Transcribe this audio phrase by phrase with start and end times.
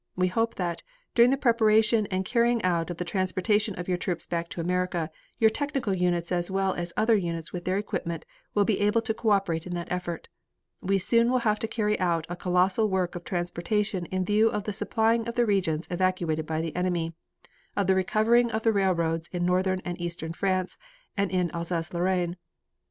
[0.15, 0.81] We hope that,
[1.13, 4.59] during the preparation and the carrying out of the transportation of your troops back to
[4.59, 8.25] America your technical units as well as other units with their equipment
[8.55, 10.27] will be able to co operate in that effort.
[10.81, 14.63] We soon will have to carry out a colossal work of transportation in view of
[14.63, 17.13] the supplying of the regions evacuated by the enemy,
[17.77, 20.79] of the recovering of the railroads in Northern and Eastern France
[21.15, 22.37] and in Alsace Lorraine.